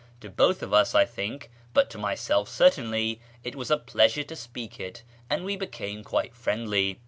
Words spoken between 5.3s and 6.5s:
we became quite